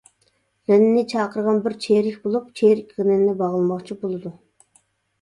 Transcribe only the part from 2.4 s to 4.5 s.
چېرىك غېنىنى باغلىماقچى بولىدۇ.